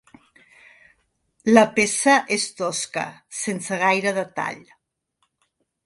[1.53, 3.07] La peça és tosca,
[3.43, 4.69] sense gaire detall.